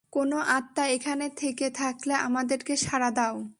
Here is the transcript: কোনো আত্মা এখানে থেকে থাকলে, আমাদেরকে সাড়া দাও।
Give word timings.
কোনো 0.09 0.37
আত্মা 0.37 0.83
এখানে 0.87 1.29
থেকে 1.29 1.69
থাকলে, 1.71 2.13
আমাদেরকে 2.13 2.73
সাড়া 2.77 3.11
দাও। 3.11 3.49